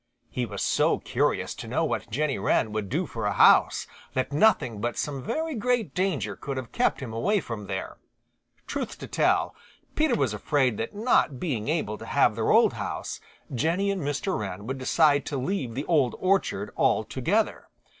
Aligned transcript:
He 0.31 0.47
was 0.47 0.63
so 0.63 0.97
curious 0.97 1.53
to 1.53 1.67
know 1.67 1.85
what 1.85 2.09
Jenny 2.09 2.39
Wren 2.39 2.71
would 2.71 2.89
do 2.89 3.05
for 3.05 3.27
a 3.27 3.33
house 3.33 3.85
that 4.15 4.33
nothing 4.33 4.81
but 4.81 4.97
some 4.97 5.21
very 5.21 5.53
great 5.53 5.93
danger 5.93 6.35
could 6.35 6.57
have 6.57 6.71
kept 6.71 7.01
him 7.01 7.13
away 7.13 7.39
from 7.39 7.67
there. 7.67 7.97
Truth 8.65 8.97
to 8.97 9.07
tell, 9.07 9.53
Peter 9.93 10.15
was 10.15 10.33
afraid 10.33 10.77
that 10.77 10.95
not 10.95 11.39
being 11.39 11.67
able 11.67 11.99
to 11.99 12.05
have 12.07 12.33
their 12.33 12.49
old 12.49 12.73
house, 12.73 13.19
Jenny 13.53 13.91
and 13.91 14.01
Mr. 14.01 14.35
Wren 14.39 14.65
would 14.65 14.79
decide 14.79 15.23
to 15.27 15.37
leave 15.37 15.75
the 15.75 15.85
Old 15.85 16.15
Orchard 16.17 16.71
altogether. 16.75 17.67